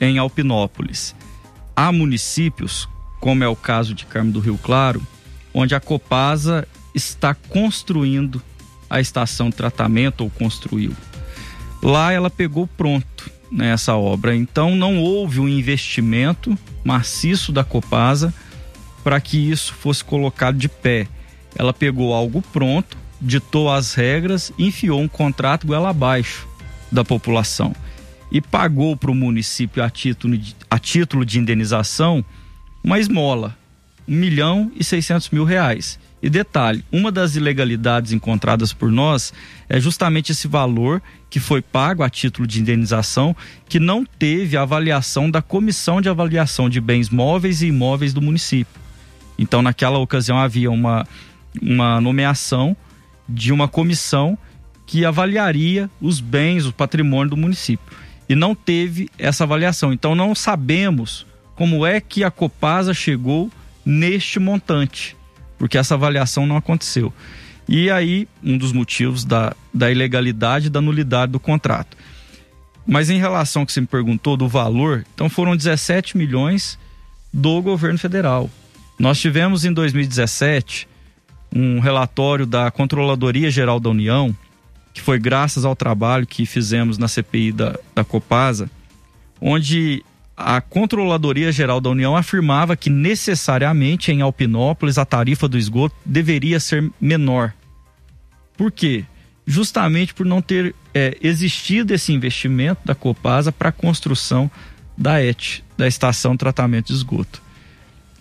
[0.00, 1.14] em Alpinópolis.
[1.74, 2.88] Há municípios,
[3.20, 5.02] como é o caso de Carmo do Rio Claro,
[5.52, 8.42] onde a Copasa está construindo
[8.88, 10.92] a estação de tratamento ou construiu.
[11.82, 18.32] Lá ela pegou pronto nessa obra, então não houve um investimento maciço da Copasa
[19.02, 21.06] para que isso fosse colocado de pé.
[21.56, 26.46] Ela pegou algo pronto, ditou as regras, enfiou um contrato goela abaixo
[26.92, 27.74] da população
[28.30, 32.24] e pagou para o município a título, de, a título de indenização
[32.82, 33.56] uma esmola,
[34.06, 35.98] 1 milhão e 600 mil reais.
[36.22, 39.32] E detalhe, uma das ilegalidades encontradas por nós
[39.68, 43.34] é justamente esse valor que foi pago a título de indenização,
[43.68, 48.80] que não teve avaliação da Comissão de Avaliação de Bens Móveis e Imóveis do município.
[49.38, 51.06] Então, naquela ocasião, havia uma,
[51.60, 52.76] uma nomeação
[53.28, 54.36] de uma comissão
[54.86, 57.96] que avaliaria os bens, o patrimônio do município.
[58.28, 59.92] E não teve essa avaliação.
[59.92, 63.50] Então não sabemos como é que a Copasa chegou
[63.84, 65.16] neste montante,
[65.58, 67.12] porque essa avaliação não aconteceu.
[67.68, 71.96] E aí, um dos motivos da, da ilegalidade da nulidade do contrato.
[72.86, 76.78] Mas em relação ao que você me perguntou do valor, então foram 17 milhões
[77.32, 78.50] do governo federal.
[78.98, 80.86] Nós tivemos em 2017
[81.54, 84.34] um relatório da Controladoria Geral da União,
[84.92, 88.68] que foi graças ao trabalho que fizemos na CPI da, da Copasa,
[89.40, 90.04] onde
[90.36, 96.58] a Controladoria Geral da União afirmava que necessariamente em Alpinópolis a tarifa do esgoto deveria
[96.58, 97.52] ser menor.
[98.56, 99.04] Por quê?
[99.46, 104.50] Justamente por não ter é, existido esse investimento da Copasa para a construção
[104.96, 107.42] da ET, da Estação de Tratamento de Esgoto.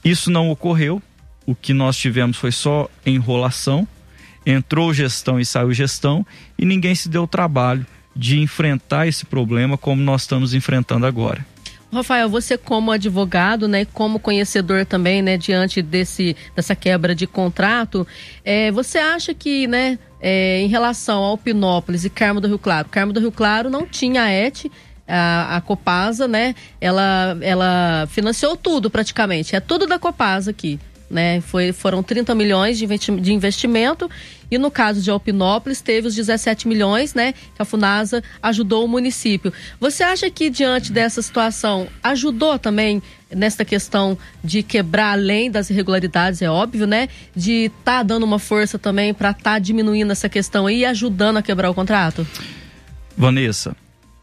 [0.04, 1.02] Isso não ocorreu,
[1.46, 3.88] o que nós tivemos foi só enrolação,
[4.46, 6.26] entrou gestão e saiu gestão
[6.58, 11.46] e ninguém se deu o trabalho de enfrentar esse problema como nós estamos enfrentando agora.
[11.92, 18.08] Rafael, você como advogado, né, como conhecedor também, né, diante desse dessa quebra de contrato,
[18.44, 22.88] é, você acha que, né, é, em relação ao Pinópolis e Carmo do Rio Claro,
[22.90, 24.66] Carmo do Rio Claro não tinha a ET,
[25.08, 26.56] a, a, Copasa, né?
[26.80, 29.56] Ela, ela financiou tudo praticamente.
[29.56, 30.80] É tudo da Copasa aqui.
[31.14, 31.42] Né?
[31.42, 34.10] Foi, foram 30 milhões de, de investimento
[34.50, 37.34] e no caso de Alpinópolis teve os 17 milhões, né?
[37.34, 39.54] Que a Funasa ajudou o município.
[39.80, 46.42] Você acha que diante dessa situação ajudou também nesta questão de quebrar além das irregularidades,
[46.42, 47.10] é óbvio, né?
[47.36, 51.38] De estar tá dando uma força também para estar tá diminuindo essa questão e ajudando
[51.38, 52.26] a quebrar o contrato?
[53.16, 53.76] Vanessa,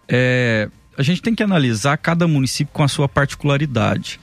[0.08, 4.20] é, a gente tem que analisar cada município com a sua particularidade.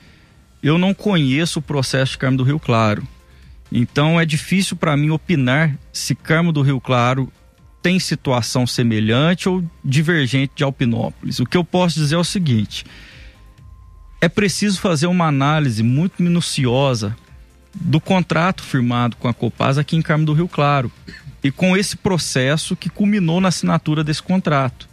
[0.62, 3.06] Eu não conheço o processo de Carmo do Rio Claro.
[3.70, 7.30] Então é difícil para mim opinar se Carmo do Rio Claro
[7.82, 11.38] tem situação semelhante ou divergente de Alpinópolis.
[11.38, 12.84] O que eu posso dizer é o seguinte:
[14.20, 17.16] é preciso fazer uma análise muito minuciosa
[17.74, 20.90] do contrato firmado com a Copasa aqui em Carmo do Rio Claro
[21.42, 24.88] e com esse processo que culminou na assinatura desse contrato.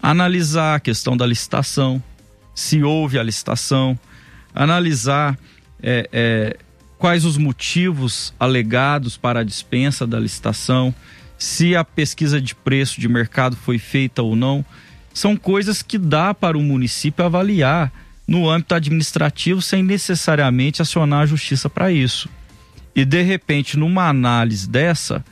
[0.00, 2.02] Analisar a questão da licitação,
[2.54, 3.98] se houve a licitação,
[4.58, 5.38] analisar
[5.80, 6.56] é, é,
[6.98, 10.92] quais os motivos alegados para a dispensa da licitação,
[11.38, 14.64] se a pesquisa de preço de mercado foi feita ou não.
[15.14, 17.92] São coisas que dá para o município avaliar
[18.26, 22.28] no âmbito administrativo sem necessariamente acionar a justiça para isso.
[22.96, 25.24] E de repente, numa análise dessa,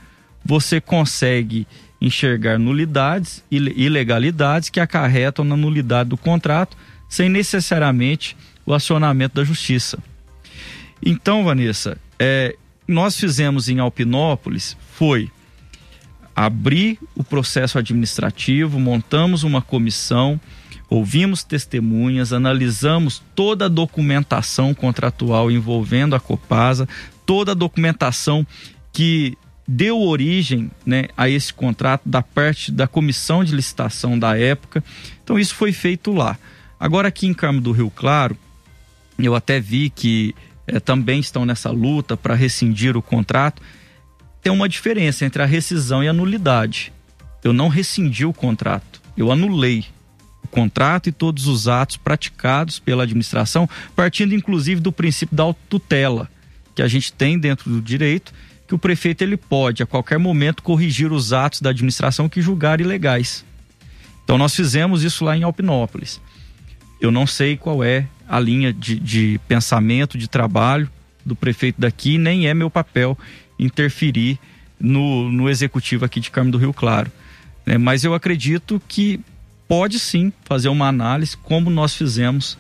[0.45, 1.67] você consegue
[2.01, 6.77] enxergar nulidades e ilegalidades que acarretam na nulidade do contrato
[7.09, 9.99] sem necessariamente o acionamento da justiça.
[11.03, 15.31] Então, Vanessa, é, nós fizemos em Alpinópolis foi
[16.35, 20.39] abrir o processo administrativo, montamos uma comissão,
[20.91, 26.87] ouvimos testemunhas, analisamos toda a documentação contratual envolvendo a Copasa,
[27.25, 28.47] toda a documentação
[28.93, 34.85] que deu origem né, a esse contrato da parte da comissão de licitação da época.
[35.25, 36.39] Então isso foi feito lá.
[36.79, 38.37] Agora aqui em Carmo do Rio Claro,
[39.19, 40.35] eu até vi que
[40.67, 43.63] é, também estão nessa luta para rescindir o contrato.
[44.43, 46.93] Tem uma diferença entre a rescisão e a nulidade.
[47.43, 49.85] Eu não rescindi o contrato, eu anulei
[50.43, 56.29] o contrato e todos os atos praticados pela administração, partindo inclusive do princípio da autotutela
[56.75, 58.33] que a gente tem dentro do direito,
[58.67, 62.81] que o prefeito ele pode a qualquer momento corrigir os atos da administração que julgar
[62.81, 63.45] ilegais.
[64.25, 66.21] Então nós fizemos isso lá em Alpinópolis.
[67.01, 70.91] Eu não sei qual é a linha de, de pensamento, de trabalho
[71.25, 73.19] do prefeito daqui, nem é meu papel
[73.59, 74.39] interferir
[74.79, 77.11] no, no executivo aqui de Carmo do Rio Claro.
[77.65, 79.21] É, mas eu acredito que
[79.67, 82.57] pode sim fazer uma análise, como nós fizemos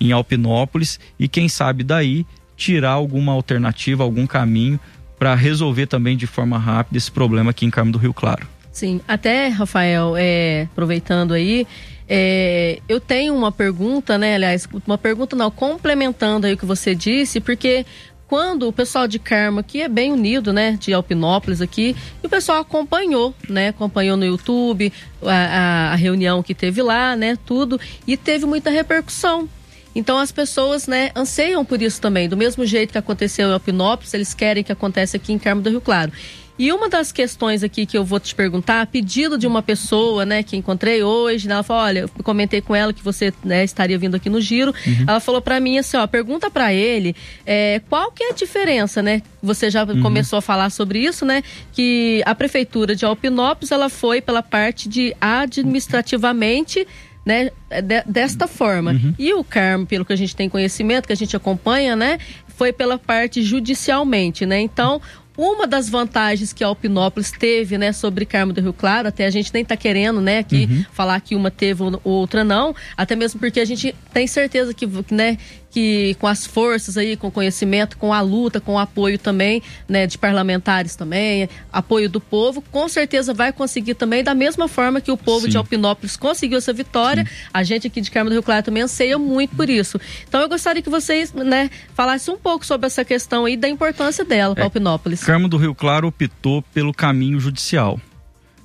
[0.00, 2.26] em Alpinópolis, e quem sabe daí
[2.56, 4.80] tirar alguma alternativa, algum caminho
[5.18, 8.46] para resolver também de forma rápida esse problema aqui em Carmo do Rio Claro.
[8.72, 11.66] Sim, até, Rafael, é, aproveitando aí,
[12.08, 14.36] é, eu tenho uma pergunta, né?
[14.36, 17.84] Aliás, uma pergunta não, complementando aí o que você disse, porque
[18.28, 22.30] quando o pessoal de Carmo aqui é bem unido, né, de Alpinópolis aqui, e o
[22.30, 24.92] pessoal acompanhou, né, acompanhou no YouTube
[25.22, 29.48] a, a, reunião que teve lá, né, tudo, e teve muita repercussão.
[29.94, 34.12] Então as pessoas, né, anseiam por isso também, do mesmo jeito que aconteceu em Alpinópolis,
[34.12, 36.12] eles querem que aconteça aqui em Carmo do Rio Claro.
[36.58, 40.24] E uma das questões aqui que eu vou te perguntar, a pedido de uma pessoa,
[40.24, 43.62] né, que encontrei hoje, né, ela falou, olha, eu comentei com ela que você né,
[43.62, 45.04] estaria vindo aqui no Giro, uhum.
[45.06, 47.14] ela falou para mim assim, ó, pergunta para ele
[47.44, 50.00] é, qual que é a diferença, né, você já uhum.
[50.00, 51.42] começou a falar sobre isso, né,
[51.72, 56.86] que a prefeitura de Alpinópolis, ela foi pela parte de administrativamente
[57.24, 57.50] né,
[57.82, 58.92] de, desta forma.
[58.92, 59.14] Uhum.
[59.18, 62.20] E o Carmo, pelo que a gente tem conhecimento, que a gente acompanha, né,
[62.56, 64.60] foi pela parte judicialmente, né?
[64.60, 65.00] Então,
[65.36, 69.30] uma das vantagens que a Alpinópolis teve, né, sobre Carmo do Rio Claro, até a
[69.30, 70.84] gente nem está querendo, né, aqui uhum.
[70.92, 74.88] falar que uma teve ou outra não, até mesmo porque a gente tem certeza que,
[75.10, 75.38] né,
[75.70, 80.06] que com as forças aí, com conhecimento, com a luta, com o apoio também, né,
[80.06, 85.10] de parlamentares também, apoio do povo, com certeza vai conseguir também da mesma forma que
[85.10, 85.50] o povo Sim.
[85.50, 87.24] de Alpinópolis conseguiu essa vitória.
[87.24, 87.30] Sim.
[87.52, 90.00] A gente aqui de Carmo do Rio Claro também anseia muito por isso.
[90.26, 94.24] Então eu gostaria que vocês, né, falassem um pouco sobre essa questão aí da importância
[94.24, 95.22] dela para é, Alpinópolis.
[95.24, 98.00] Carmo do Rio Claro optou pelo caminho judicial.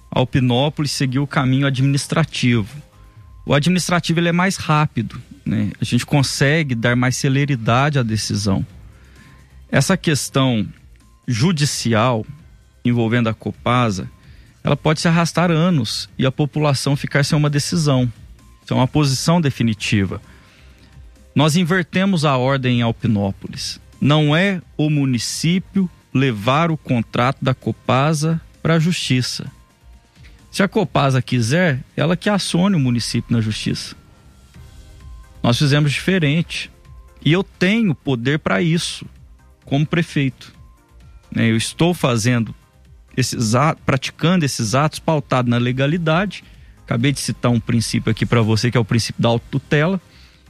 [0.09, 2.90] Alpinópolis seguiu o caminho administrativo.
[3.45, 5.71] O administrativo ele é mais rápido, né?
[5.79, 8.65] A gente consegue dar mais celeridade à decisão.
[9.71, 10.67] Essa questão
[11.27, 12.25] judicial
[12.83, 14.09] envolvendo a Copasa,
[14.63, 18.11] ela pode se arrastar anos e a população ficar sem uma decisão,
[18.65, 20.21] sem uma posição definitiva.
[21.33, 23.79] Nós invertemos a ordem em Alpinópolis.
[23.99, 29.45] Não é o município levar o contrato da Copasa para a justiça.
[30.51, 33.95] Se a Copasa quiser, ela que acione o município na justiça.
[35.41, 36.69] Nós fizemos diferente.
[37.23, 39.05] E eu tenho poder para isso,
[39.63, 40.53] como prefeito.
[41.31, 42.53] Né, eu estou fazendo
[43.15, 46.43] esses atos, praticando esses atos pautados na legalidade.
[46.83, 50.01] Acabei de citar um princípio aqui para você, que é o princípio da autotutela.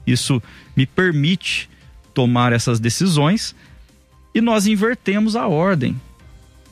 [0.07, 0.41] Isso
[0.75, 1.69] me permite
[2.13, 3.55] tomar essas decisões
[4.33, 5.99] e nós invertemos a ordem,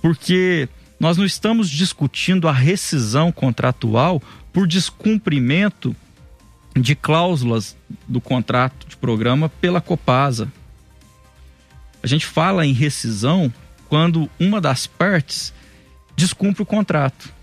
[0.01, 0.67] porque
[0.99, 5.95] nós não estamos discutindo a rescisão contratual por descumprimento
[6.75, 7.75] de cláusulas
[8.07, 10.51] do contrato de programa pela Copasa.
[12.03, 13.51] A gente fala em rescisão
[13.87, 15.53] quando uma das partes
[16.15, 17.33] descumpre o contrato.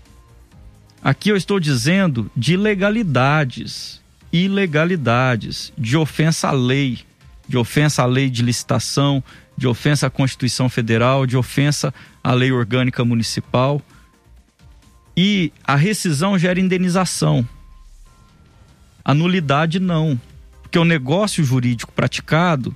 [1.03, 6.99] Aqui eu estou dizendo de ilegalidades, ilegalidades, de ofensa à lei,
[7.47, 9.23] de ofensa à lei de licitação,
[9.57, 11.93] de ofensa à Constituição Federal, de ofensa
[12.23, 13.81] à lei orgânica municipal.
[15.15, 17.47] E a rescisão gera indenização.
[19.03, 20.19] A nulidade não,
[20.61, 22.75] porque o negócio jurídico praticado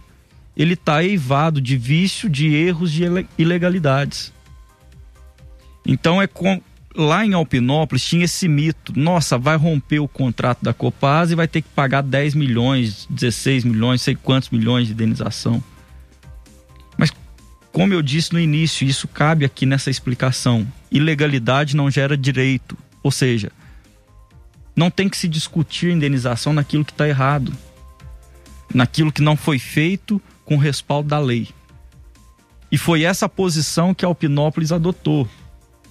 [0.56, 3.04] ele está eivado de vício, de erros, de
[3.38, 4.34] ilegalidades.
[5.86, 6.62] Então é com,
[6.96, 11.48] lá em Alpinópolis tinha esse mito, nossa, vai romper o contrato da Copasa e vai
[11.48, 15.64] ter que pagar 10 milhões, 16 milhões, sei quantos milhões de indenização.
[17.72, 20.68] Como eu disse no início, isso cabe aqui nessa explicação.
[20.92, 23.52] Ilegalidade não gera direito, ou seja,
[24.76, 27.54] não tem que se discutir indenização naquilo que está errado,
[28.74, 31.48] naquilo que não foi feito com respaldo da lei.
[32.72, 35.28] E foi essa posição que Alpinópolis adotou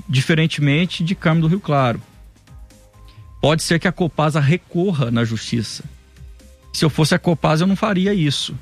[0.09, 2.01] diferentemente de Carmo do Rio Claro.
[3.41, 5.85] Pode ser que a Copasa recorra na justiça.
[6.73, 8.55] Se eu fosse a Copasa, eu não faria isso.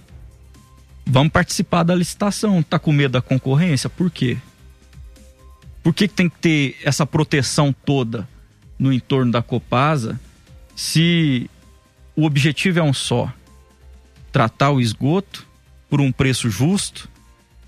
[1.11, 2.63] Vamos participar da licitação.
[2.63, 3.89] Tá com medo da concorrência?
[3.89, 4.37] Por quê?
[5.83, 8.29] Por que, que tem que ter essa proteção toda
[8.79, 10.21] no entorno da Copasa
[10.77, 11.49] se
[12.15, 13.33] o objetivo é um só?
[14.31, 15.47] Tratar o esgoto
[15.89, 17.09] por um preço justo,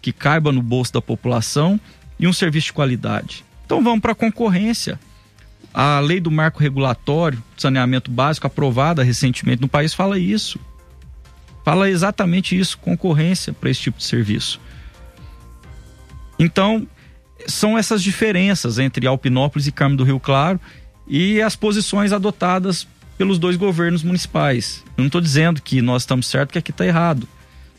[0.02, 1.80] que caiba no bolso da população
[2.18, 3.42] e um serviço de qualidade.
[3.64, 5.00] Então vamos para a concorrência.
[5.72, 10.60] A lei do marco regulatório saneamento básico, aprovada recentemente no país, fala isso.
[11.70, 14.60] Fala exatamente isso, concorrência para esse tipo de serviço.
[16.36, 16.84] Então,
[17.46, 20.58] são essas diferenças entre Alpinópolis e Carmo do Rio Claro
[21.06, 24.82] e as posições adotadas pelos dois governos municipais.
[24.96, 27.28] Eu não estou dizendo que nós estamos certos que aqui está errado.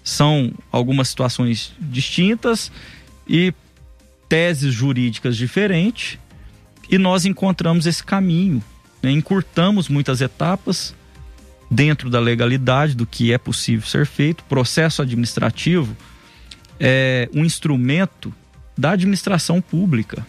[0.02, 2.72] São algumas situações distintas
[3.28, 3.54] e
[4.30, 6.18] teses jurídicas diferentes
[6.90, 8.64] e nós encontramos esse caminho,
[9.04, 9.12] né?
[9.12, 10.96] encurtamos muitas etapas
[11.72, 14.44] dentro da legalidade do que é possível ser feito.
[14.44, 15.98] Processo administrativo
[16.78, 18.32] é um instrumento
[18.78, 20.26] da administração pública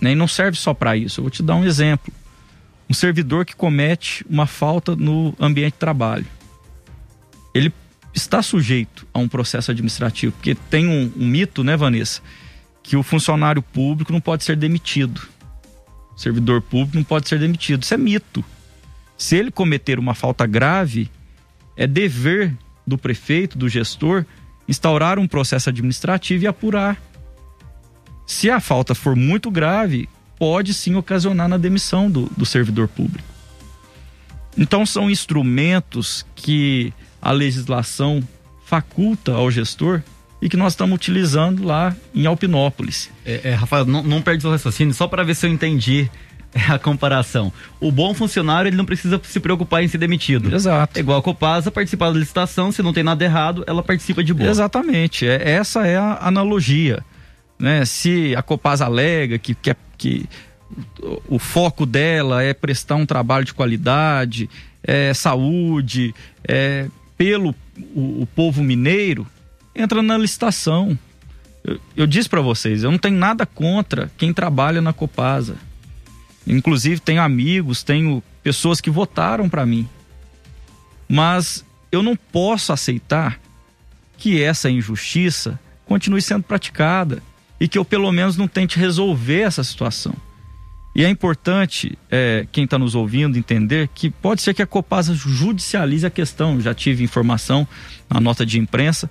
[0.00, 0.12] né?
[0.12, 1.20] e não serve só para isso.
[1.20, 2.12] Eu vou te dar um exemplo.
[2.90, 6.26] Um servidor que comete uma falta no ambiente de trabalho,
[7.54, 7.72] ele
[8.12, 12.20] está sujeito a um processo administrativo, porque tem um, um mito, né, Vanessa?
[12.82, 15.22] que o funcionário público não pode ser demitido.
[16.14, 17.82] O servidor público não pode ser demitido.
[17.82, 18.44] Isso é mito.
[19.16, 21.10] Se ele cometer uma falta grave,
[21.76, 22.54] é dever
[22.86, 24.24] do prefeito, do gestor,
[24.68, 27.00] instaurar um processo administrativo e apurar.
[28.26, 33.28] Se a falta for muito grave, pode sim ocasionar na demissão do, do servidor público.
[34.56, 38.22] Então, são instrumentos que a legislação
[38.66, 40.02] faculta ao gestor
[40.40, 43.10] e que nós estamos utilizando lá em Alpinópolis.
[43.24, 46.10] É, é, Rafael, não, não perde o raciocínio, só para ver se eu entendi
[46.68, 47.52] a comparação.
[47.80, 50.54] O bom funcionário, ele não precisa se preocupar em ser demitido.
[50.54, 50.98] Exato.
[50.98, 54.34] É igual a Copasa participar da licitação, se não tem nada errado, ela participa de
[54.34, 54.50] boa.
[54.50, 55.26] Exatamente.
[55.26, 57.02] É, essa é a analogia.
[57.58, 57.84] Né?
[57.84, 60.28] Se a Copasa alega que, que, que
[61.28, 64.48] o foco dela é prestar um trabalho de qualidade,
[64.82, 66.14] é saúde,
[66.46, 66.86] é
[67.16, 67.54] pelo
[67.94, 69.26] o, o povo mineiro,
[69.74, 70.98] entra na licitação.
[71.64, 75.56] Eu, eu disse para vocês, eu não tenho nada contra quem trabalha na Copasa.
[76.46, 79.88] Inclusive tenho amigos, tenho pessoas que votaram para mim.
[81.08, 83.38] Mas eu não posso aceitar
[84.16, 87.22] que essa injustiça continue sendo praticada
[87.60, 90.14] e que eu pelo menos não tente resolver essa situação.
[90.94, 95.14] E é importante é, quem está nos ouvindo entender que pode ser que a Copasa
[95.14, 96.60] judicialize a questão.
[96.60, 97.66] Já tive informação
[98.10, 99.10] na nota de imprensa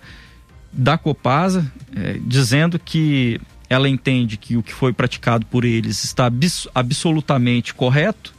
[0.72, 3.42] da Copasa, é, dizendo que
[3.72, 8.34] ela entende que o que foi praticado por eles está abs absolutamente correto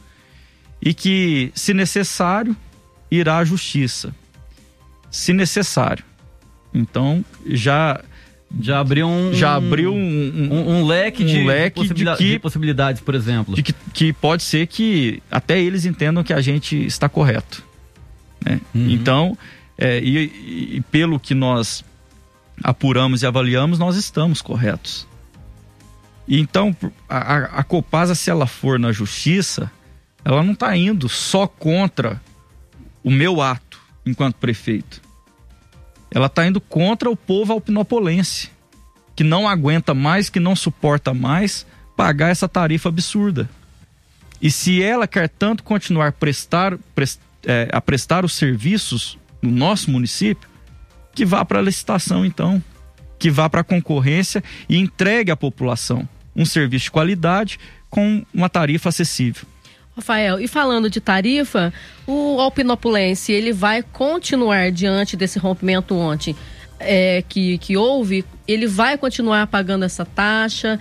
[0.79, 2.55] e que, se necessário,
[3.09, 4.13] irá à justiça.
[5.09, 6.05] se necessário.
[6.71, 7.99] Então, já
[8.61, 9.97] já abriu um já abriu um,
[10.51, 13.55] um, um leque, um de, leque possibilidade, de, que, de, possibilidades, por exemplo.
[13.55, 17.63] De que, que pode ser que até eles entendam que a gente está correto.
[18.45, 18.61] Né?
[18.75, 18.87] Uhum.
[18.91, 19.35] Então,
[19.79, 21.83] é, e, e, pelo que nós
[22.63, 25.11] apuramos e avaliamos, nós estamos corretos.
[26.27, 26.75] Então,
[27.07, 29.71] a, a Copasa, se ela for na justiça,
[30.23, 32.21] ela não está indo só contra
[33.03, 35.01] o meu ato enquanto prefeito.
[36.09, 38.51] Ela está indo contra o povo alpinopolense,
[39.15, 41.65] que não aguenta mais, que não suporta mais
[41.95, 43.49] pagar essa tarifa absurda.
[44.41, 49.89] E se ela quer tanto continuar prestar, prest, é, a prestar os serviços no nosso
[49.91, 50.47] município,
[51.13, 52.63] que vá para a licitação então,
[53.23, 56.05] que vá para a concorrência e entregue à população
[56.35, 57.57] um serviço de qualidade
[57.89, 59.45] com uma tarifa acessível.
[59.95, 61.71] Rafael, e falando de tarifa,
[62.05, 66.35] o alpinopulense ele vai continuar diante desse rompimento ontem
[66.77, 70.77] é, que, que houve, ele vai continuar pagando essa taxa,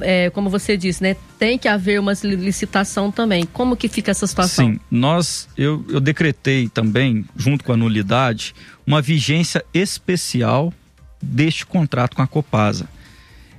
[0.00, 1.14] é, como você disse, né?
[1.38, 3.44] Tem que haver uma licitação também.
[3.44, 4.66] Como que fica essa situação?
[4.66, 8.54] Sim, nós, eu, eu decretei também, junto com a nulidade,
[8.86, 10.72] uma vigência especial
[11.22, 12.88] deste contrato com a Copasa.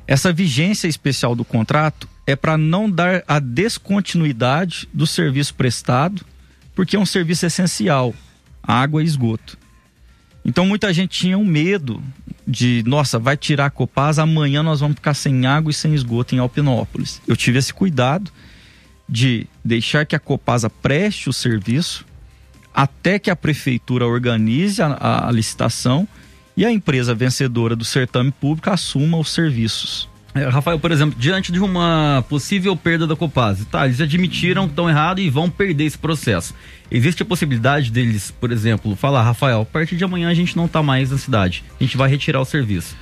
[0.05, 6.25] Essa vigência especial do contrato é para não dar a descontinuidade do serviço prestado,
[6.75, 8.13] porque é um serviço essencial,
[8.61, 9.57] água e esgoto.
[10.45, 12.03] Então muita gente tinha um medo
[12.45, 16.35] de, nossa, vai tirar a Copasa, amanhã nós vamos ficar sem água e sem esgoto
[16.35, 17.21] em Alpinópolis.
[17.25, 18.29] Eu tive esse cuidado
[19.07, 22.05] de deixar que a Copasa preste o serviço
[22.73, 26.07] até que a prefeitura organize a, a licitação
[26.55, 30.09] e a empresa vencedora do certame público assuma os serviços.
[30.35, 34.71] É, Rafael, por exemplo, diante de uma possível perda da Copasa, tá, eles admitiram que
[34.71, 36.55] estão errados e vão perder esse processo.
[36.89, 40.65] Existe a possibilidade deles, por exemplo, falar, Rafael, a partir de amanhã a gente não
[40.65, 42.95] está mais na cidade, a gente vai retirar o serviço.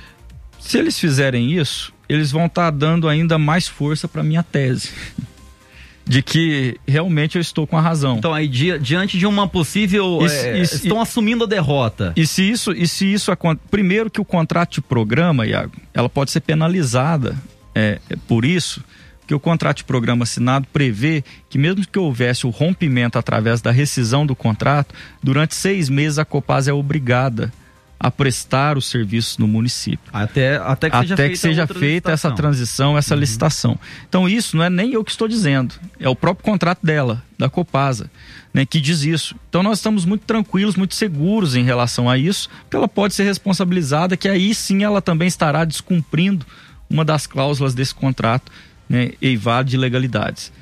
[0.60, 4.90] Se eles fizerem isso, eles vão estar tá dando ainda mais força para minha tese
[6.04, 8.16] de que realmente eu estou com a razão.
[8.18, 12.12] Então aí di diante de uma possível e, é, e, estão e, assumindo a derrota.
[12.16, 13.30] E se isso e se isso
[13.70, 17.36] primeiro que o contrato de programa, Iago, ela pode ser penalizada
[17.74, 18.82] é, por isso
[19.26, 23.70] que o contrato de programa assinado prevê que mesmo que houvesse o rompimento através da
[23.70, 27.52] rescisão do contrato, durante seis meses a Copasa é obrigada
[28.02, 30.10] a prestar os serviços no município.
[30.12, 33.20] Até, até que seja até feita, que seja feita essa transição, essa uhum.
[33.20, 33.78] licitação.
[34.08, 37.48] Então, isso não é nem eu que estou dizendo, é o próprio contrato dela, da
[37.48, 38.10] Copasa,
[38.52, 39.36] né, que diz isso.
[39.48, 43.22] Então, nós estamos muito tranquilos, muito seguros em relação a isso, que ela pode ser
[43.22, 46.44] responsabilizada, que aí sim ela também estará descumprindo
[46.90, 48.50] uma das cláusulas desse contrato,
[48.88, 50.52] né, eivado de ilegalidades.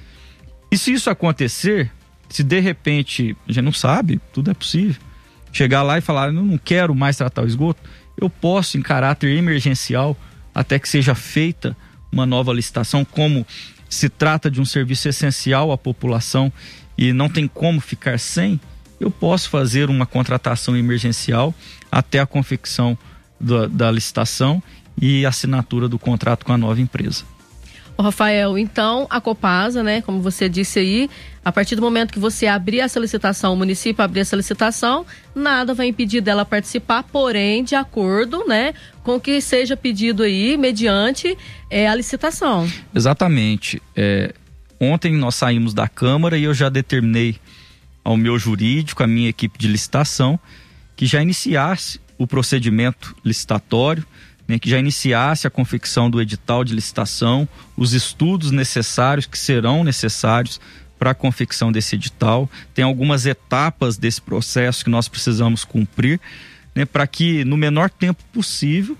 [0.71, 1.91] E se isso acontecer,
[2.29, 5.01] se de repente, a gente não sabe, tudo é possível
[5.53, 7.81] chegar lá e falar, eu não quero mais tratar o esgoto,
[8.17, 10.17] eu posso, em caráter emergencial,
[10.55, 11.77] até que seja feita
[12.13, 13.47] uma nova licitação, como
[13.89, 16.53] se trata de um serviço essencial à população
[16.97, 18.61] e não tem como ficar sem,
[19.01, 21.55] eu posso fazer uma contratação emergencial
[21.91, 22.97] até a confecção
[23.41, 24.63] da, da licitação
[25.01, 27.25] e assinatura do contrato com a nova empresa.
[28.03, 31.11] Rafael, então a Copasa, né, como você disse aí,
[31.45, 35.73] a partir do momento que você abrir a solicitação, o município abrir a solicitação, nada
[35.73, 41.37] vai impedir dela participar, porém, de acordo, né, com o que seja pedido aí, mediante
[41.71, 42.71] é, a licitação.
[42.95, 43.81] Exatamente.
[43.97, 44.35] É,
[44.79, 47.37] ontem nós saímos da Câmara e eu já determinei
[48.05, 50.39] ao meu jurídico, à minha equipe de licitação,
[50.97, 54.07] que já iniciasse o procedimento licitatório
[54.51, 59.85] né, que já iniciasse a confecção do edital de licitação, os estudos necessários que serão
[59.85, 60.61] necessários
[60.99, 62.51] para a confecção desse edital.
[62.75, 66.21] Tem algumas etapas desse processo que nós precisamos cumprir,
[66.75, 68.99] né, para que no menor tempo possível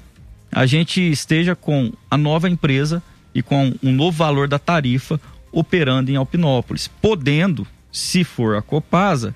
[0.53, 3.03] a gente esteja com a nova empresa
[3.35, 5.21] e com um novo valor da tarifa
[5.51, 9.35] operando em Alpinópolis, podendo, se for a Copasa,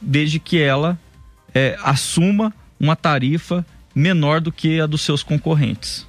[0.00, 0.96] desde que ela
[1.52, 6.06] é, assuma uma tarifa menor do que a dos seus concorrentes.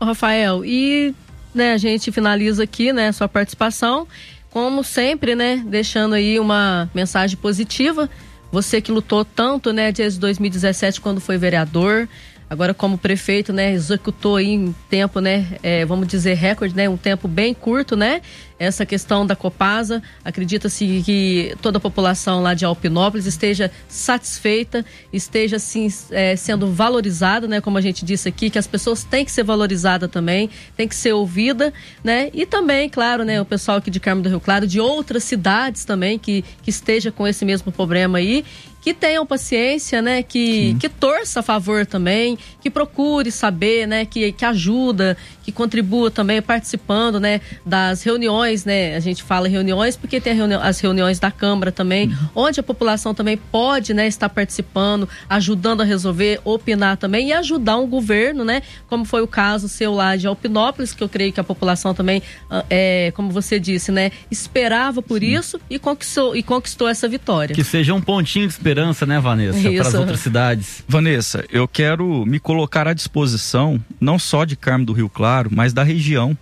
[0.00, 1.14] Rafael, e
[1.54, 4.06] né, a gente finaliza aqui, né, sua participação,
[4.50, 8.08] como sempre, né, deixando aí uma mensagem positiva.
[8.52, 12.08] Você que lutou tanto, né, desde 2017 quando foi vereador,
[12.48, 16.96] agora como prefeito, né, executou aí em tempo, né, é, vamos dizer recorde, né, um
[16.96, 18.22] tempo bem curto, né,
[18.58, 20.02] essa questão da Copasa.
[20.24, 27.48] Acredita-se que toda a população lá de Alpinópolis esteja satisfeita, esteja assim é, sendo valorizada,
[27.48, 30.86] né, como a gente disse aqui, que as pessoas têm que ser valorizadas também, tem
[30.86, 31.72] que ser ouvida,
[32.02, 35.24] né, e também, claro, né, o pessoal aqui de Carmo do Rio Claro, de outras
[35.24, 38.44] cidades também que, que esteja com esse mesmo problema aí
[38.86, 40.22] que tenham paciência, né?
[40.22, 44.04] Que, que torça a favor também, que procure saber, né?
[44.04, 47.40] Que, que ajuda, que contribua também participando, né?
[47.64, 48.94] Das reuniões, né?
[48.94, 52.44] A gente fala reuniões porque tem reuni as reuniões da Câmara também, uhum.
[52.46, 54.06] onde a população também pode, né?
[54.06, 58.62] Estar participando, ajudando a resolver, opinar também e ajudar um governo, né?
[58.88, 62.22] Como foi o caso seu lá de Alpinópolis, que eu creio que a população também,
[62.48, 64.12] ah, é, como você disse, né?
[64.30, 65.34] Esperava por Sim.
[65.34, 67.52] isso e conquistou, e conquistou essa vitória.
[67.52, 70.84] Que seja um pontinho de esperança, né, Vanessa, para as outras cidades.
[70.86, 75.72] Vanessa, eu quero me colocar à disposição, não só de Carmo do Rio Claro, mas
[75.72, 76.36] da região.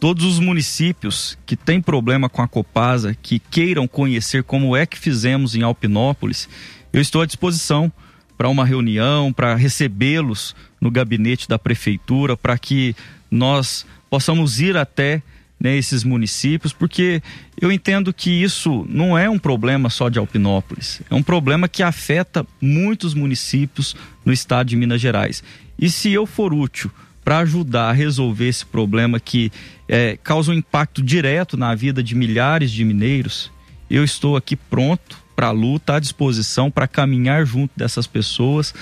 [0.00, 4.98] Todos os municípios que têm problema com a Copasa, que queiram conhecer como é que
[4.98, 6.48] fizemos em Alpinópolis,
[6.92, 7.92] eu estou à disposição
[8.36, 12.96] para uma reunião, para recebê-los no gabinete da prefeitura, para que
[13.30, 15.22] nós possamos ir até
[15.58, 17.22] né, esses municípios, porque
[17.60, 21.82] eu entendo que isso não é um problema só de Alpinópolis, é um problema que
[21.82, 25.42] afeta muitos municípios no estado de Minas Gerais.
[25.78, 26.90] E se eu for útil
[27.24, 29.50] para ajudar a resolver esse problema que
[29.88, 33.50] é, causa um impacto direto na vida de milhares de mineiros,
[33.88, 38.74] eu estou aqui pronto para a luta, à disposição para caminhar junto dessas pessoas,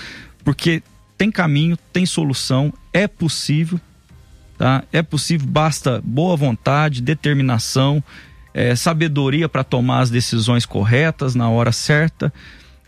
[0.45, 0.83] porque
[1.17, 3.81] tem caminho, tem solução, é possível
[4.63, 4.85] Tá?
[4.93, 8.01] É possível, basta boa vontade, determinação,
[8.55, 12.33] é, sabedoria para tomar as decisões corretas na hora certa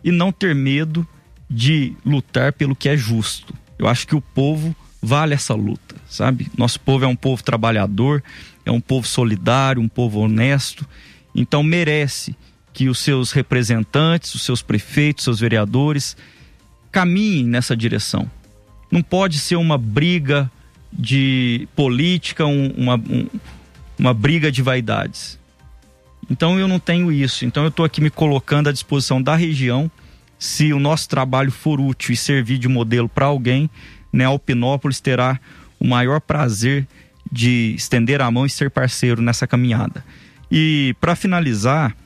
[0.04, 1.04] e não ter medo
[1.50, 3.52] de lutar pelo que é justo.
[3.76, 4.72] Eu acho que o povo
[5.02, 6.46] vale essa luta, sabe?
[6.56, 8.22] Nosso povo é um povo trabalhador,
[8.64, 10.86] é um povo solidário, um povo honesto,
[11.34, 12.36] então merece
[12.72, 16.16] que os seus representantes, os seus prefeitos, seus vereadores
[16.92, 18.30] caminhem nessa direção.
[18.92, 20.48] Não pode ser uma briga
[20.96, 23.26] de política, um, uma, um,
[23.98, 25.38] uma briga de vaidades.
[26.30, 27.44] Então eu não tenho isso.
[27.44, 29.90] Então eu estou aqui me colocando à disposição da região.
[30.38, 33.68] Se o nosso trabalho for útil e servir de modelo para alguém,
[34.12, 35.38] né, Alpinópolis terá
[35.78, 36.86] o maior prazer
[37.30, 40.04] de estender a mão e ser parceiro nessa caminhada.
[40.50, 41.96] E para finalizar,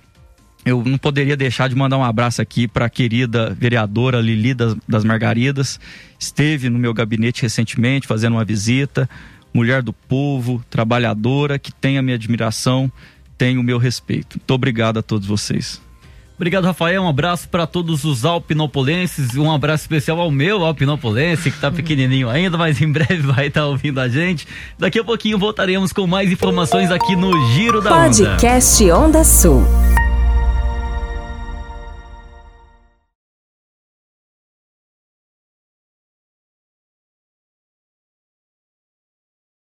[0.68, 4.76] eu não poderia deixar de mandar um abraço aqui para a querida vereadora Lili das,
[4.86, 5.80] das, Margaridas.
[6.18, 9.08] Esteve no meu gabinete recentemente fazendo uma visita.
[9.52, 12.92] Mulher do povo, trabalhadora, que tem a minha admiração,
[13.38, 14.36] tem o meu respeito.
[14.38, 15.80] Muito obrigado a todos vocês.
[16.36, 17.02] Obrigado, Rafael.
[17.02, 19.34] Um abraço para todos os alpinopolenses.
[19.34, 23.62] Um abraço especial ao meu alpinopolense, que está pequenininho ainda, mas em breve vai estar
[23.62, 24.46] tá ouvindo a gente.
[24.78, 29.66] Daqui a pouquinho voltaremos com mais informações aqui no Giro da Podcast Onda, Onda Sul.